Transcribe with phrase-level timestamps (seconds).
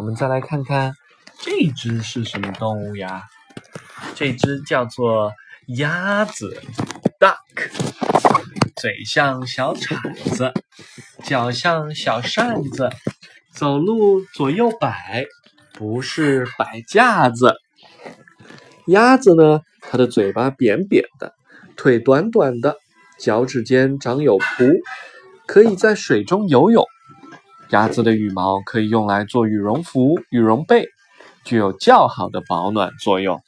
[0.00, 0.94] 我们再来看看
[1.40, 3.24] 这只是什么动物呀？
[4.14, 5.30] 这只叫做
[5.76, 6.58] 鸭子
[7.18, 7.36] ，duck，
[8.76, 10.54] 嘴像小铲子，
[11.22, 12.88] 脚像小扇子，
[13.52, 15.26] 走路左右摆，
[15.74, 17.54] 不是摆架子。
[18.86, 21.34] 鸭子呢，它的嘴巴扁扁的，
[21.76, 22.78] 腿短短的，
[23.18, 24.80] 脚趾间长有蹼，
[25.46, 26.86] 可以在水中游泳。
[27.70, 30.88] 鸭子的羽毛可以用来做羽绒服、羽绒被，
[31.44, 33.40] 具有较好的保暖作用。